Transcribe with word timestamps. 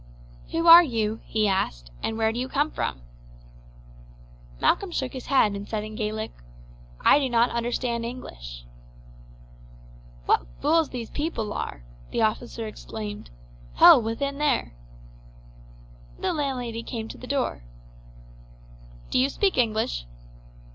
"Who 0.49 0.65
are 0.65 0.81
you?" 0.81 1.21
he 1.25 1.47
asked; 1.47 1.91
"and 2.01 2.17
where 2.17 2.31
do 2.31 2.39
you 2.39 2.49
come 2.49 2.71
from?" 2.71 3.03
Malcolm 4.59 4.89
shook 4.89 5.13
his 5.13 5.27
head 5.27 5.55
and 5.55 5.69
said 5.69 5.83
in 5.83 5.93
Gaelic: 5.93 6.31
"I 7.01 7.19
do 7.19 7.29
not 7.29 7.51
understand 7.51 8.03
English." 8.03 8.65
"What 10.25 10.47
fools 10.59 10.89
these 10.89 11.11
people 11.11 11.53
are!" 11.53 11.85
the 12.09 12.23
officer 12.23 12.65
exclaimed. 12.65 13.29
"Ho, 13.75 13.99
within 13.99 14.39
there!" 14.39 14.73
The 16.17 16.33
landlady 16.33 16.81
came 16.81 17.07
to 17.09 17.17
the 17.19 17.27
door. 17.27 17.63
"Do 19.11 19.19
you 19.19 19.29
speak 19.29 19.55
English?" 19.55 20.07